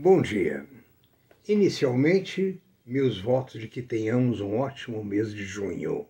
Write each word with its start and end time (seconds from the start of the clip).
Bom 0.00 0.22
dia. 0.22 0.64
Inicialmente, 1.48 2.62
meus 2.86 3.20
votos 3.20 3.60
de 3.60 3.66
que 3.66 3.82
tenhamos 3.82 4.40
um 4.40 4.56
ótimo 4.56 5.04
mês 5.04 5.34
de 5.34 5.42
junho, 5.42 6.06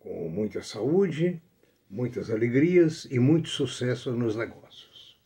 com 0.00 0.28
muita 0.28 0.60
saúde, 0.60 1.40
muitas 1.88 2.32
alegrias 2.32 3.06
e 3.08 3.20
muito 3.20 3.48
sucesso 3.48 4.10
nos 4.10 4.34
negócios. 4.34 5.16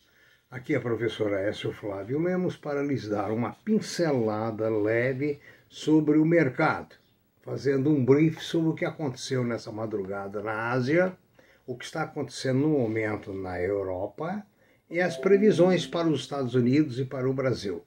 Aqui 0.51 0.75
é 0.75 0.77
a 0.77 0.81
professora 0.81 1.41
Écio 1.41 1.73
Flávio 1.73 2.21
Lemos 2.21 2.55
para 2.55 2.83
lhes 2.83 3.09
dar 3.09 3.31
uma 3.31 3.55
pincelada 3.55 4.69
leve 4.69 5.41
sobre 5.67 6.19
o 6.19 6.27
mercado, 6.27 6.95
fazendo 7.41 7.89
um 7.89 8.05
brief 8.05 8.43
sobre 8.43 8.73
o 8.73 8.75
que 8.75 8.85
aconteceu 8.85 9.43
nessa 9.43 9.73
madrugada 9.73 10.43
na 10.43 10.71
Ásia, 10.71 11.17
o 11.67 11.79
que 11.79 11.87
está 11.87 12.03
acontecendo 12.03 12.59
no 12.59 12.69
momento 12.69 13.33
na 13.33 13.59
Europa 13.59 14.45
e 14.91 15.01
as 15.01 15.17
previsões 15.17 15.87
para 15.87 16.09
os 16.09 16.21
Estados 16.21 16.55
Unidos 16.55 16.99
e 16.99 17.05
para 17.05 17.29
o 17.29 17.35
Brasil. 17.35 17.85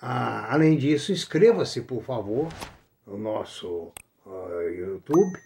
Ah, 0.00 0.52
além 0.52 0.76
disso, 0.76 1.12
inscreva-se, 1.12 1.82
por 1.82 2.02
favor, 2.02 2.48
no 3.06 3.16
nosso 3.16 3.92
uh, 4.26 4.68
YouTube 4.68 5.38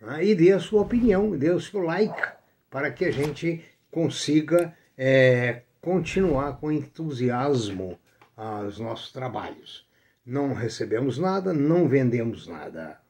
né, 0.00 0.24
e 0.24 0.34
dê 0.34 0.52
a 0.52 0.60
sua 0.60 0.82
opinião, 0.82 1.36
dê 1.36 1.50
o 1.50 1.60
seu 1.60 1.80
like, 1.80 2.22
para 2.70 2.90
que 2.90 3.04
a 3.04 3.10
gente 3.10 3.64
consiga 3.90 4.74
é, 4.96 5.62
continuar 5.80 6.58
com 6.58 6.72
entusiasmo 6.72 7.98
ah, 8.36 8.60
os 8.60 8.78
nossos 8.78 9.12
trabalhos. 9.12 9.86
Não 10.24 10.52
recebemos 10.52 11.18
nada, 11.18 11.52
não 11.52 11.88
vendemos 11.88 12.46
nada. 12.46 13.00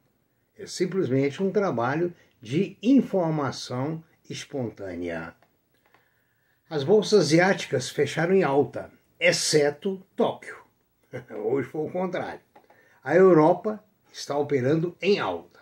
É 0.57 0.65
simplesmente 0.65 1.41
um 1.43 1.51
trabalho 1.51 2.13
de 2.41 2.77
informação 2.81 4.03
espontânea. 4.29 5.33
As 6.69 6.83
bolsas 6.83 7.21
asiáticas 7.25 7.89
fecharam 7.89 8.33
em 8.33 8.43
alta, 8.43 8.91
exceto 9.19 10.01
Tóquio. 10.15 10.58
Hoje 11.43 11.67
foi 11.67 11.87
o 11.87 11.91
contrário. 11.91 12.41
A 13.03 13.15
Europa 13.15 13.83
está 14.11 14.37
operando 14.37 14.95
em 15.01 15.19
alta. 15.19 15.59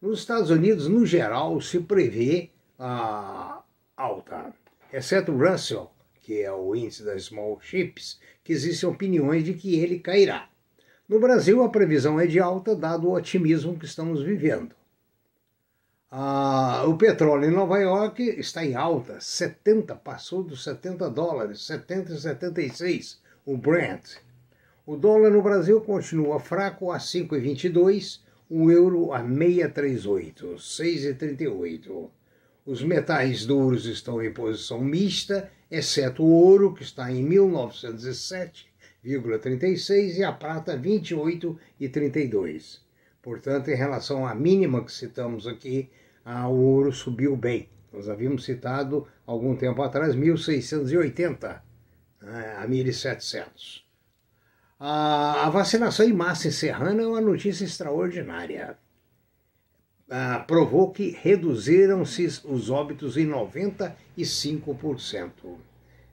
Nos 0.00 0.20
Estados 0.20 0.50
Unidos, 0.50 0.88
no 0.88 1.04
geral, 1.04 1.60
se 1.60 1.80
prevê 1.80 2.50
a 2.78 3.62
alta, 3.96 4.54
exceto 4.92 5.32
o 5.32 5.38
Russell, 5.38 5.90
que 6.20 6.40
é 6.40 6.52
o 6.52 6.74
índice 6.74 7.04
das 7.04 7.24
small 7.24 7.58
chips, 7.60 8.20
que 8.44 8.52
existem 8.52 8.88
opiniões 8.88 9.44
de 9.44 9.54
que 9.54 9.78
ele 9.78 9.98
cairá. 9.98 10.48
No 11.08 11.18
Brasil, 11.18 11.62
a 11.62 11.68
previsão 11.68 12.20
é 12.20 12.26
de 12.26 12.38
alta, 12.38 12.76
dado 12.76 13.08
o 13.08 13.14
otimismo 13.14 13.78
que 13.78 13.86
estamos 13.86 14.22
vivendo. 14.22 14.74
Ah, 16.10 16.84
o 16.86 16.96
petróleo 16.96 17.48
em 17.48 17.54
Nova 17.54 17.78
York 17.78 18.22
está 18.22 18.64
em 18.64 18.74
alta, 18.74 19.20
70, 19.20 19.94
passou 19.96 20.42
dos 20.42 20.64
70 20.64 21.10
dólares, 21.10 21.62
70 21.66 22.12
e 22.12 22.20
76, 22.20 23.20
o 23.44 23.56
Brent. 23.56 24.16
O 24.90 24.96
dólar 24.96 25.30
no 25.30 25.42
Brasil 25.42 25.82
continua 25.82 26.40
fraco 26.40 26.90
a 26.90 26.96
5,22, 26.96 28.22
o 28.48 28.70
euro 28.70 29.12
a 29.12 29.22
6,38, 29.22 30.56
6,38. 30.56 32.08
Os 32.64 32.82
metais 32.82 33.44
duros 33.44 33.84
estão 33.84 34.22
em 34.22 34.32
posição 34.32 34.80
mista, 34.80 35.52
exceto 35.70 36.22
o 36.22 36.30
ouro, 36.30 36.72
que 36.72 36.82
está 36.82 37.12
em 37.12 37.22
1907,36, 37.28 40.16
e 40.16 40.24
a 40.24 40.32
prata 40.32 40.74
28,32. 40.78 42.80
Portanto, 43.20 43.68
em 43.68 43.76
relação 43.76 44.26
à 44.26 44.34
mínima 44.34 44.82
que 44.82 44.90
citamos 44.90 45.46
aqui, 45.46 45.90
o 46.24 46.54
ouro 46.54 46.92
subiu 46.92 47.36
bem. 47.36 47.68
Nós 47.92 48.08
havíamos 48.08 48.42
citado 48.42 49.06
algum 49.26 49.54
tempo 49.54 49.82
atrás 49.82 50.14
1680 50.14 51.62
né, 52.22 52.56
a 52.56 52.66
1700. 52.66 53.86
A, 54.80 55.50
vacinação 55.50 56.06
em 56.06 56.12
massa 56.12 56.46
em 56.46 56.52
Serrana 56.52 57.02
é 57.02 57.06
uma 57.06 57.20
notícia 57.20 57.64
extraordinária. 57.64 58.78
Ah, 60.08 60.38
provou 60.46 60.92
que 60.92 61.18
reduziram-se 61.20 62.24
os 62.44 62.70
óbitos 62.70 63.16
em 63.16 63.26
95%. 63.26 65.30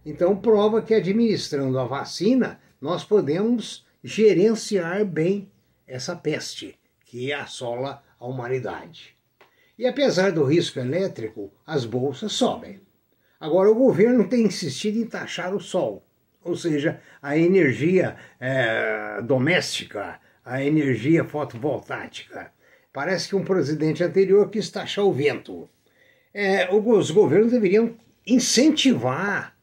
Então, 0.04 0.36
prova 0.36 0.82
que 0.82 0.96
administrando 0.96 1.78
a 1.78 1.86
vacina, 1.86 2.60
nós 2.82 3.04
podemos 3.04 3.86
gerenciar 4.04 5.06
bem 5.06 5.52
essa 5.86 6.16
peste 6.16 6.76
que 7.06 7.32
assola 7.32 8.02
a 8.20 8.26
humanidade. 8.26 9.16
E 9.78 9.86
apesar 9.86 10.32
do 10.32 10.44
risco 10.44 10.80
elétrico, 10.80 11.54
as 11.66 11.86
bolsas 11.86 12.32
sobem. 12.32 12.82
Agora, 13.40 13.70
o 13.70 13.76
governo 13.76 14.28
tem 14.28 14.46
insistido 14.46 14.98
em 14.98 15.06
taxar 15.06 15.54
o 15.54 15.60
sol 15.60 16.04
ou 16.46 16.56
seja, 16.56 17.02
a 17.22 17.36
energia 17.36 18.16
é, 18.40 19.20
doméstica, 19.24 20.20
a 20.46 20.64
energia 20.64 21.26
fotovoltaica. 21.26 22.52
Parece 22.94 23.30
que 23.30 23.36
um 23.36 23.44
presidente 23.44 24.04
anterior 24.04 24.50
quis 24.50 24.70
taxar 24.70 25.04
o 25.04 25.12
vento. 25.12 25.68
É, 26.34 26.70
os 26.72 27.10
governos 27.10 27.52
deveriam 27.52 27.98
incentivar 28.26 29.56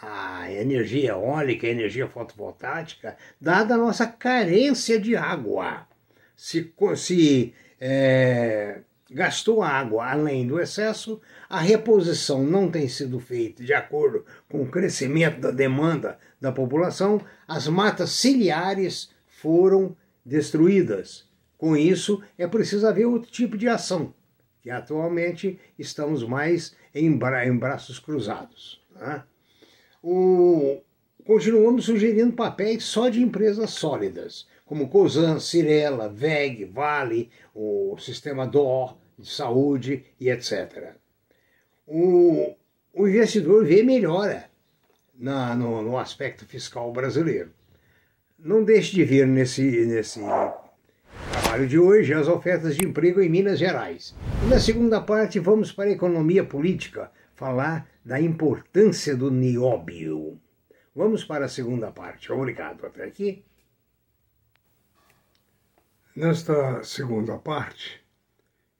a 0.00 0.52
energia 0.52 1.10
eólica, 1.10 1.66
a 1.66 1.70
energia 1.70 2.06
fotovoltaica, 2.06 3.16
dada 3.40 3.74
a 3.74 3.78
nossa 3.78 4.06
carência 4.06 5.00
de 5.00 5.16
água. 5.16 5.88
Se, 6.36 6.72
se 6.96 7.54
é, 7.80 8.80
gastou 9.10 9.62
água 9.62 10.10
além 10.10 10.46
do 10.46 10.60
excesso, 10.60 11.20
a 11.48 11.60
reposição 11.60 12.44
não 12.44 12.70
tem 12.70 12.88
sido 12.88 13.18
feita 13.18 13.64
de 13.64 13.72
acordo 13.72 14.24
com 14.48 14.62
o 14.62 14.70
crescimento 14.70 15.40
da 15.40 15.50
demanda 15.50 16.18
da 16.40 16.52
população, 16.52 17.20
as 17.46 17.66
matas 17.66 18.10
ciliares 18.10 19.10
foram 19.26 19.96
destruídas. 20.24 21.26
Com 21.56 21.76
isso, 21.76 22.22
é 22.36 22.46
preciso 22.46 22.86
haver 22.86 23.06
outro 23.06 23.30
tipo 23.30 23.56
de 23.56 23.68
ação, 23.68 24.14
que 24.60 24.70
atualmente 24.70 25.58
estamos 25.78 26.22
mais 26.22 26.76
em, 26.94 27.16
bra 27.16 27.46
em 27.46 27.56
braços 27.56 27.98
cruzados. 27.98 28.80
Né? 28.94 29.22
O... 30.02 30.80
Continuamos 31.24 31.84
sugerindo 31.84 32.32
papéis 32.32 32.84
só 32.84 33.08
de 33.10 33.20
empresas 33.20 33.70
sólidas, 33.70 34.46
como 34.68 34.88
Cosan, 34.90 35.40
Cirela, 35.40 36.10
VEG, 36.10 36.66
Vale, 36.66 37.30
o 37.54 37.96
sistema 37.98 38.46
DOR 38.46 38.98
de 39.18 39.26
saúde 39.26 40.04
e 40.20 40.28
etc. 40.28 40.92
O, 41.86 42.54
o 42.92 43.08
investidor 43.08 43.64
vê 43.64 43.82
melhora 43.82 44.50
na, 45.18 45.56
no, 45.56 45.80
no 45.80 45.96
aspecto 45.96 46.46
fiscal 46.46 46.92
brasileiro. 46.92 47.50
Não 48.38 48.62
deixe 48.62 48.94
de 48.94 49.04
ver 49.04 49.26
nesse, 49.26 49.62
nesse 49.62 50.20
trabalho 51.32 51.66
de 51.66 51.78
hoje 51.78 52.12
as 52.12 52.28
ofertas 52.28 52.76
de 52.76 52.86
emprego 52.86 53.22
em 53.22 53.28
Minas 53.30 53.58
Gerais. 53.58 54.14
E 54.44 54.50
na 54.50 54.60
segunda 54.60 55.00
parte 55.00 55.40
vamos 55.40 55.72
para 55.72 55.88
a 55.88 55.92
economia 55.92 56.44
política, 56.44 57.10
falar 57.34 57.88
da 58.04 58.20
importância 58.20 59.16
do 59.16 59.30
nióbio. 59.30 60.38
Vamos 60.94 61.24
para 61.24 61.46
a 61.46 61.48
segunda 61.48 61.90
parte. 61.90 62.30
Obrigado. 62.30 62.84
Até 62.84 63.04
aqui. 63.04 63.42
Nesta 66.20 66.82
segunda 66.82 67.38
parte, 67.38 68.04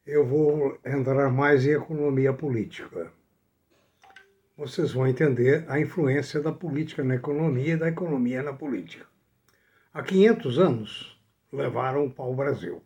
eu 0.05 0.27
vou 0.27 0.77
entrar 0.85 1.29
mais 1.29 1.65
em 1.65 1.69
economia 1.69 2.33
política. 2.33 3.13
Vocês 4.57 4.91
vão 4.91 5.07
entender 5.07 5.63
a 5.69 5.79
influência 5.79 6.41
da 6.41 6.51
política 6.51 7.01
na 7.01 7.15
economia 7.15 7.75
e 7.75 7.77
da 7.77 7.87
economia 7.87 8.43
na 8.43 8.51
política. 8.51 9.05
Há 9.93 10.03
500 10.03 10.59
anos 10.59 11.21
levaram 11.49 12.07
o 12.07 12.11
pau-brasil. 12.11 12.83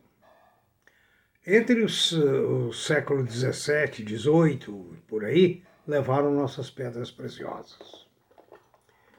Entre 1.48 1.84
os, 1.84 2.12
os 2.12 2.86
séculos 2.86 3.26
17, 3.26 4.04
18, 4.04 4.98
por 5.08 5.26
aí, 5.26 5.64
levaram 5.88 6.32
nossas 6.32 6.70
pedras 6.70 7.10
preciosas. 7.10 8.06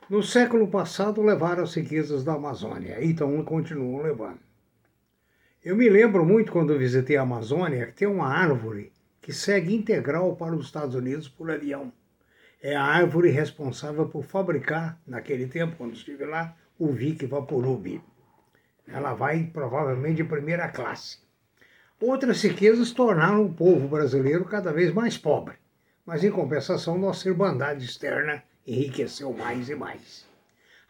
No 0.08 0.22
século 0.22 0.69
passado, 0.69 1.20
levaram 1.20 1.64
as 1.64 1.75
riquezas 1.75 2.22
da 2.22 2.34
Amazônia, 2.34 3.04
então 3.04 3.42
continuam 3.42 4.00
levando. 4.00 4.53
Eu 5.64 5.75
me 5.75 5.88
lembro 5.88 6.26
muito 6.26 6.52
quando 6.52 6.76
visitei 6.76 7.16
a 7.16 7.22
Amazônia 7.22 7.87
que 7.87 7.94
tem 7.94 8.06
uma 8.06 8.28
árvore 8.28 8.93
que 9.22 9.32
segue 9.32 9.75
integral 9.75 10.37
para 10.37 10.55
os 10.55 10.66
Estados 10.66 10.94
Unidos 10.94 11.26
por 11.26 11.50
avião. 11.50 11.90
É 12.62 12.76
a 12.76 12.84
árvore 12.84 13.31
responsável 13.31 14.06
por 14.06 14.25
fabricar, 14.25 15.00
naquele 15.06 15.46
tempo, 15.46 15.76
quando 15.78 15.94
estive 15.94 16.26
lá, 16.26 16.55
o 16.78 16.88
Vic 16.88 17.25
Vaporub. 17.25 17.99
Ela 18.87 19.14
vai 19.14 19.44
provavelmente 19.44 20.16
de 20.16 20.25
primeira 20.25 20.69
classe. 20.69 21.20
Outras 21.99 22.43
riquezas 22.43 22.93
tornaram 22.93 23.46
o 23.46 23.55
povo 23.55 23.88
brasileiro 23.88 24.44
cada 24.44 24.70
vez 24.70 24.93
mais 24.93 25.17
pobre, 25.17 25.55
mas 26.05 26.22
em 26.22 26.31
compensação 26.31 26.99
nossa 26.99 27.26
irmandade 27.26 27.87
externa 27.87 28.43
enriqueceu 28.67 29.32
mais 29.32 29.70
e 29.70 29.75
mais. 29.75 30.26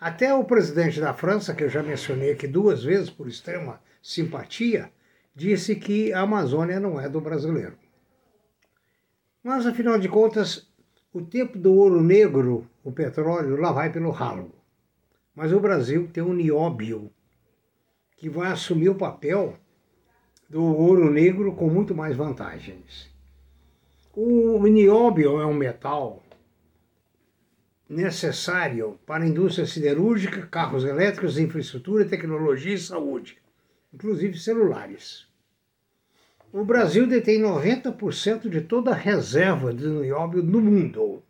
Até 0.00 0.34
o 0.34 0.42
presidente 0.42 1.00
da 1.00 1.14
França, 1.14 1.54
que 1.54 1.62
eu 1.62 1.68
já 1.68 1.80
mencionei 1.80 2.32
aqui 2.32 2.48
duas 2.48 2.82
vezes 2.82 3.08
por 3.08 3.28
extrema 3.28 3.80
simpatia, 4.04 4.92
disse 5.34 5.74
que 5.76 6.12
a 6.12 6.20
Amazônia 6.20 6.78
não 6.78 7.00
é 7.00 7.08
do 7.08 7.22
brasileiro. 7.22 7.78
Mas, 9.42 9.66
afinal 9.66 9.98
de 9.98 10.10
contas, 10.10 10.70
o 11.10 11.22
tempo 11.22 11.58
do 11.58 11.72
ouro 11.72 12.02
negro, 12.02 12.68
o 12.84 12.92
petróleo, 12.92 13.56
lá 13.56 13.72
vai 13.72 13.90
pelo 13.90 14.10
ralo. 14.10 14.54
Mas 15.34 15.54
o 15.54 15.58
Brasil 15.58 16.06
tem 16.12 16.22
um 16.22 16.34
nióbio 16.34 17.10
que 18.18 18.28
vai 18.28 18.52
assumir 18.52 18.90
o 18.90 18.94
papel 18.94 19.56
do 20.50 20.62
ouro 20.62 21.10
negro 21.10 21.54
com 21.54 21.70
muito 21.70 21.94
mais 21.94 22.14
vantagens. 22.14 23.10
O 24.12 24.64
nióbio 24.66 25.40
é 25.40 25.46
um 25.46 25.54
metal 25.54 26.22
necessário 27.88 28.98
para 29.06 29.24
a 29.24 29.26
indústria 29.26 29.66
siderúrgica, 29.66 30.46
carros 30.46 30.84
elétricos, 30.84 31.38
infraestrutura, 31.38 32.04
tecnologia 32.04 32.74
e 32.74 32.78
saúde, 32.78 33.42
inclusive 33.94 34.38
celulares. 34.38 35.26
O 36.52 36.64
Brasil 36.64 37.06
detém 37.06 37.40
90% 37.40 38.48
de 38.48 38.60
toda 38.60 38.90
a 38.90 38.94
reserva 38.94 39.72
de 39.72 39.86
nióbio 39.86 40.42
no 40.42 40.60
mundo. 40.60 41.22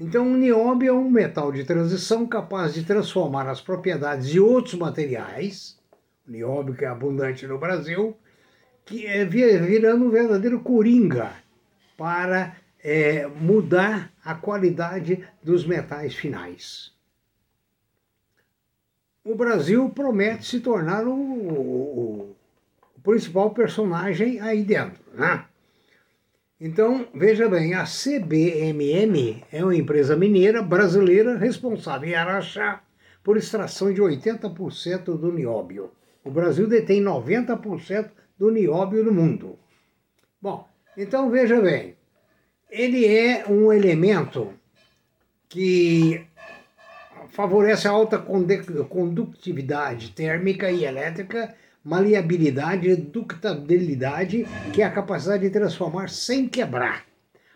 Então, 0.00 0.32
o 0.32 0.36
nióbio 0.36 0.90
é 0.90 0.92
um 0.92 1.10
metal 1.10 1.50
de 1.50 1.64
transição 1.64 2.26
capaz 2.26 2.74
de 2.74 2.84
transformar 2.84 3.48
as 3.48 3.60
propriedades 3.60 4.28
de 4.28 4.38
outros 4.38 4.74
materiais, 4.74 5.76
o 6.26 6.30
nióbio 6.30 6.74
que 6.74 6.84
é 6.84 6.88
abundante 6.88 7.46
no 7.46 7.58
Brasil, 7.58 8.16
que 8.84 9.06
é 9.06 9.24
virando 9.24 10.04
um 10.04 10.10
verdadeiro 10.10 10.60
coringa 10.60 11.32
para 11.96 12.56
é, 12.82 13.26
mudar 13.26 14.12
a 14.24 14.34
qualidade 14.34 15.26
dos 15.42 15.66
metais 15.66 16.14
finais. 16.14 16.92
O 19.28 19.34
Brasil 19.34 19.90
promete 19.90 20.46
se 20.46 20.58
tornar 20.58 21.06
o, 21.06 21.12
o, 21.12 22.34
o 22.96 23.00
principal 23.02 23.50
personagem 23.50 24.40
aí 24.40 24.62
dentro. 24.62 25.02
Né? 25.12 25.44
Então, 26.58 27.06
veja 27.12 27.46
bem, 27.46 27.74
a 27.74 27.84
CBMM 27.84 29.44
é 29.52 29.62
uma 29.62 29.76
empresa 29.76 30.16
mineira 30.16 30.62
brasileira 30.62 31.36
responsável 31.36 32.08
em 32.08 32.14
Araxá 32.14 32.82
por 33.22 33.36
extração 33.36 33.92
de 33.92 34.00
80% 34.00 35.04
do 35.18 35.30
nióbio. 35.30 35.90
O 36.24 36.30
Brasil 36.30 36.66
detém 36.66 37.04
90% 37.04 38.08
do 38.38 38.50
nióbio 38.50 39.04
no 39.04 39.12
mundo. 39.12 39.58
Bom, 40.40 40.66
então 40.96 41.28
veja 41.28 41.60
bem, 41.60 41.96
ele 42.70 43.04
é 43.06 43.44
um 43.46 43.70
elemento 43.70 44.54
que 45.50 46.26
favorece 47.38 47.86
a 47.86 47.92
alta 47.92 48.18
condutividade 48.18 50.10
térmica 50.10 50.72
e 50.72 50.84
elétrica, 50.84 51.54
maleabilidade, 51.84 52.96
ductabilidade, 52.96 54.44
que 54.74 54.82
é 54.82 54.84
a 54.84 54.90
capacidade 54.90 55.44
de 55.44 55.50
transformar 55.50 56.10
sem 56.10 56.48
quebrar, 56.48 57.04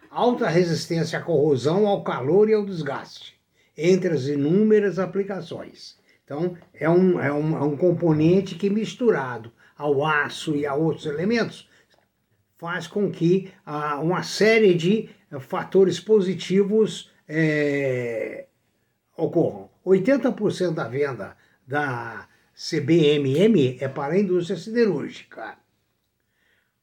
alta 0.08 0.48
resistência 0.48 1.18
à 1.18 1.22
corrosão, 1.22 1.88
ao 1.88 2.04
calor 2.04 2.48
e 2.48 2.54
ao 2.54 2.64
desgaste, 2.64 3.36
entre 3.76 4.14
as 4.14 4.28
inúmeras 4.28 5.00
aplicações. 5.00 5.98
Então, 6.24 6.56
é 6.72 6.88
um, 6.88 7.20
é 7.20 7.32
um, 7.32 7.56
é 7.56 7.62
um 7.64 7.76
componente 7.76 8.54
que, 8.54 8.70
misturado 8.70 9.50
ao 9.76 10.06
aço 10.06 10.54
e 10.54 10.64
a 10.64 10.76
outros 10.76 11.06
elementos, 11.06 11.68
faz 12.56 12.86
com 12.86 13.10
que 13.10 13.50
ah, 13.66 13.98
uma 13.98 14.22
série 14.22 14.74
de 14.74 15.10
eh, 15.32 15.40
fatores 15.40 15.98
positivos 15.98 17.10
é, 17.26 18.46
ocorram. 19.16 19.71
80% 19.84 20.74
da 20.74 20.88
venda 20.88 21.36
da 21.66 22.28
CBMM 22.54 23.78
é 23.80 23.88
para 23.88 24.14
a 24.14 24.18
indústria 24.18 24.58
siderúrgica. 24.58 25.56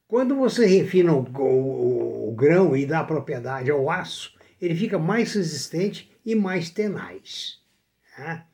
Quando 0.06 0.34
você 0.34 0.66
refina 0.66 1.14
o, 1.14 1.22
o, 1.22 2.30
o 2.30 2.32
grão 2.32 2.76
e 2.76 2.84
dá 2.84 3.04
propriedade 3.04 3.70
ao 3.70 3.88
aço, 3.88 4.34
ele 4.60 4.74
fica 4.74 4.98
mais 4.98 5.32
resistente 5.32 6.10
e 6.26 6.34
mais 6.34 6.68
tenaz. 6.68 7.60
Né? 8.18 8.44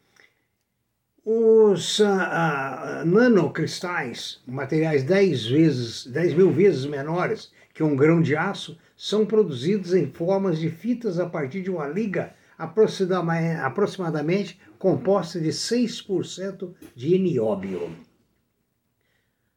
Os 1.24 1.98
uh, 1.98 3.04
nanocristais, 3.04 4.40
materiais 4.46 5.02
10, 5.02 5.46
vezes, 5.46 6.06
10 6.06 6.34
mil 6.34 6.52
vezes 6.52 6.84
menores 6.84 7.50
que 7.74 7.82
um 7.82 7.96
grão 7.96 8.22
de 8.22 8.36
aço, 8.36 8.78
são 8.96 9.26
produzidos 9.26 9.92
em 9.92 10.10
formas 10.10 10.58
de 10.58 10.70
fitas 10.70 11.18
a 11.18 11.26
partir 11.26 11.62
de 11.62 11.70
uma 11.70 11.86
liga 11.86 12.34
aproximadamente 12.58 14.58
composta 14.78 15.40
de 15.40 15.50
6% 15.50 16.74
de 16.94 17.18
nióbio. 17.18 17.90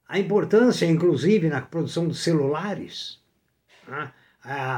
A 0.07 0.17
importância, 0.17 0.85
inclusive, 0.85 1.49
na 1.49 1.61
produção 1.61 2.07
de 2.07 2.17
celulares 2.17 3.19
né, 3.87 4.11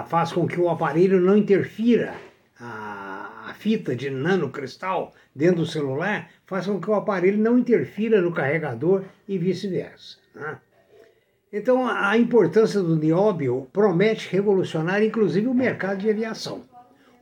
faz 0.08 0.34
com 0.34 0.46
que 0.46 0.60
o 0.60 0.70
aparelho 0.70 1.22
não 1.22 1.38
interfira 1.38 2.14
a, 2.60 3.54
fita 3.58 3.96
de 3.96 4.10
nanocristal 4.10 5.14
dentro 5.36 5.58
do 5.58 5.66
celular 5.66 6.30
faz 6.46 6.66
com 6.66 6.80
que 6.80 6.90
o 6.90 6.96
aparelho 6.96 7.38
não 7.38 7.60
interfira 7.60 8.22
no 8.22 8.32
carregador 8.32 9.04
e 9.28 9.38
vice-versa. 9.38 10.18
Né? 10.34 10.58
Então, 11.54 11.88
a 11.88 12.18
importância 12.18 12.82
do 12.82 12.96
nióbio 12.96 13.68
promete 13.72 14.30
revolucionar 14.30 15.04
inclusive 15.04 15.48
o 15.48 15.54
mercado 15.54 16.00
de 16.00 16.10
aviação. 16.10 16.64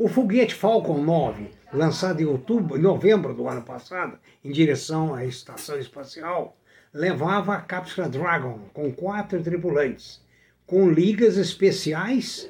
O 0.01 0.07
foguete 0.07 0.55
Falcon 0.55 1.03
9, 1.03 1.49
lançado 1.73 2.21
em 2.21 2.25
outubro, 2.25 2.79
novembro 2.79 3.33
do 3.33 3.49
ano 3.49 3.63
passado, 3.63 4.17
em 4.41 4.49
direção 4.49 5.13
à 5.13 5.25
estação 5.25 5.77
espacial, 5.77 6.55
levava 6.93 7.53
a 7.53 7.59
cápsula 7.59 8.07
Dragon 8.07 8.61
com 8.73 8.93
quatro 8.93 9.43
tripulantes, 9.43 10.21
com 10.65 10.89
ligas 10.89 11.35
especiais 11.35 12.49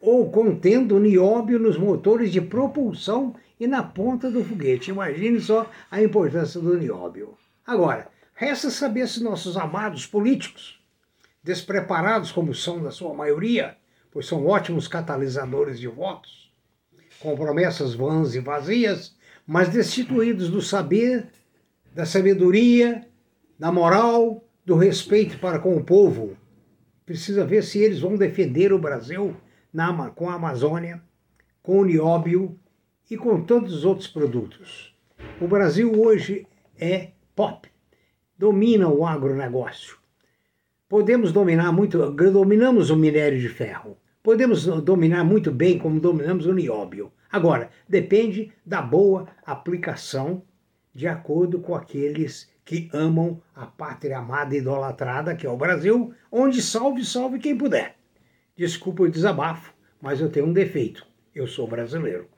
ou 0.00 0.30
contendo 0.30 1.00
nióbio 1.00 1.58
nos 1.58 1.76
motores 1.76 2.30
de 2.30 2.40
propulsão 2.40 3.34
e 3.58 3.66
na 3.66 3.82
ponta 3.82 4.30
do 4.30 4.44
foguete. 4.44 4.92
Imagine 4.92 5.40
só 5.40 5.68
a 5.90 6.00
importância 6.00 6.60
do 6.60 6.78
nióbio. 6.78 7.36
Agora, 7.66 8.08
resta 8.36 8.70
saber 8.70 9.08
se 9.08 9.20
nossos 9.20 9.56
amados 9.56 10.06
políticos, 10.06 10.80
despreparados 11.42 12.30
como 12.30 12.54
são 12.54 12.78
na 12.78 12.92
sua 12.92 13.12
maioria, 13.12 13.76
pois 14.16 14.24
são 14.24 14.46
ótimos 14.46 14.88
catalisadores 14.88 15.78
de 15.78 15.86
votos, 15.86 16.50
com 17.20 17.36
promessas 17.36 17.92
vãs 17.92 18.34
e 18.34 18.40
vazias, 18.40 19.14
mas 19.46 19.68
destituídos 19.68 20.48
do 20.48 20.62
saber, 20.62 21.26
da 21.94 22.06
sabedoria, 22.06 23.06
da 23.58 23.70
moral, 23.70 24.42
do 24.64 24.74
respeito 24.74 25.38
para 25.38 25.58
com 25.58 25.76
o 25.76 25.84
povo. 25.84 26.34
Precisa 27.04 27.44
ver 27.44 27.62
se 27.62 27.78
eles 27.78 28.00
vão 28.00 28.16
defender 28.16 28.72
o 28.72 28.78
Brasil 28.78 29.36
na, 29.70 30.08
com 30.08 30.30
a 30.30 30.34
Amazônia, 30.36 31.02
com 31.62 31.80
o 31.80 31.84
nióbio 31.84 32.58
e 33.10 33.18
com 33.18 33.44
tantos 33.44 33.84
outros 33.84 34.08
produtos. 34.08 34.96
O 35.38 35.46
Brasil 35.46 35.92
hoje 35.92 36.46
é 36.80 37.10
pop, 37.34 37.68
domina 38.38 38.88
o 38.88 39.04
agronegócio. 39.04 39.98
Podemos 40.88 41.32
dominar 41.32 41.70
muito, 41.70 41.98
dominamos 42.12 42.88
o 42.88 42.96
minério 42.96 43.38
de 43.38 43.50
ferro, 43.50 43.98
podemos 44.26 44.66
dominar 44.82 45.22
muito 45.22 45.52
bem 45.52 45.78
como 45.78 46.00
dominamos 46.00 46.46
o 46.46 46.52
nióbio. 46.52 47.12
Agora, 47.30 47.70
depende 47.88 48.52
da 48.66 48.82
boa 48.82 49.28
aplicação 49.44 50.42
de 50.92 51.06
acordo 51.06 51.60
com 51.60 51.76
aqueles 51.76 52.50
que 52.64 52.90
amam 52.92 53.40
a 53.54 53.66
pátria 53.66 54.18
amada 54.18 54.52
e 54.52 54.58
idolatrada, 54.58 55.36
que 55.36 55.46
é 55.46 55.48
o 55.48 55.56
Brasil, 55.56 56.12
onde 56.28 56.60
salve, 56.60 57.04
salve 57.04 57.38
quem 57.38 57.56
puder. 57.56 57.98
Desculpa 58.56 59.04
o 59.04 59.08
desabafo, 59.08 59.72
mas 60.02 60.20
eu 60.20 60.28
tenho 60.28 60.46
um 60.46 60.52
defeito. 60.52 61.06
Eu 61.32 61.46
sou 61.46 61.68
brasileiro. 61.68 62.28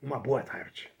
Uma 0.00 0.18
boa 0.18 0.40
tarde. 0.40 0.95